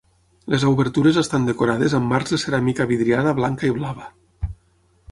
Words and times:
Les 0.53 0.63
obertures 0.69 1.19
estan 1.23 1.45
decorades 1.49 1.95
amb 1.99 2.09
marcs 2.15 2.35
de 2.37 2.41
ceràmica 2.45 2.89
vidriada 2.95 3.39
blanca 3.43 3.71
i 3.73 3.79
blava. 3.79 4.11